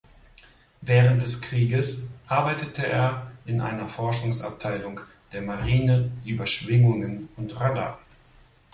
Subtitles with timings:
[0.81, 7.99] Während des Krieges arbeitete er in einer Forschungsabteilung der Marine über Schwingungen und Radar.